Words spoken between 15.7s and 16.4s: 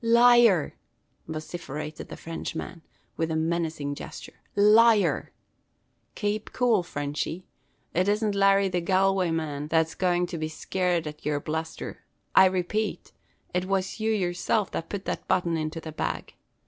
the bag."